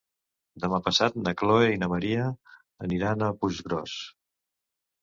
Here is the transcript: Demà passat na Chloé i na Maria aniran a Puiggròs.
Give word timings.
Demà 0.63 0.79
passat 0.87 1.19
na 1.25 1.33
Chloé 1.41 1.69
i 1.75 1.79
na 1.83 1.91
Maria 1.93 2.27
aniran 2.89 3.29
a 3.29 3.33
Puiggròs. 3.45 3.97